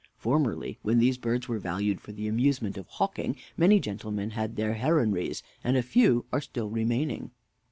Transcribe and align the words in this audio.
Formerly, 0.17 0.79
when 0.81 0.97
these 0.97 1.19
birds 1.19 1.47
were 1.47 1.59
valued 1.59 2.01
for 2.01 2.11
the 2.11 2.27
amusement 2.27 2.75
of 2.75 2.87
hawking, 2.87 3.35
many 3.55 3.79
gentlemen 3.79 4.31
had 4.31 4.55
their 4.55 4.73
heronries, 4.73 5.43
and 5.63 5.77
a 5.77 5.83
few 5.83 6.25
are 6.33 6.41
still 6.41 6.71
remaining. 6.71 7.29